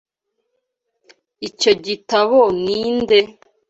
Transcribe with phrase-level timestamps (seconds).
[1.47, 3.19] Icyo gitabo ni nde?